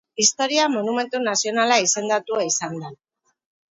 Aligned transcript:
Historia 0.21 0.65
Monumentu 0.77 1.21
Nazionala 1.27 1.79
izendatua 1.87 2.51
izan 2.53 2.85
da. 2.85 2.95